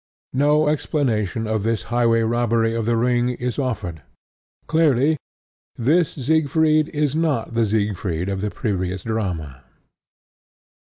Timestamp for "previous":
8.49-9.03